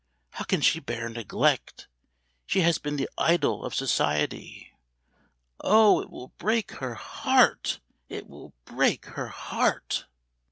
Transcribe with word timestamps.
How 0.31 0.45
can 0.45 0.61
she 0.61 0.79
bear 0.79 1.09
neglect? 1.09 1.87
She 2.47 2.61
has 2.61 2.79
been 2.79 2.95
the 2.95 3.07
idol 3.19 3.63
of 3.63 3.75
society. 3.75 4.73
Oh, 5.59 6.01
it 6.01 6.09
will 6.09 6.29
break 6.39 6.71
her 6.77 6.95
heart 6.95 7.79
it 8.09 8.27
will 8.27 8.55
break 8.65 9.05
her 9.05 9.27
heart!" 9.27 10.07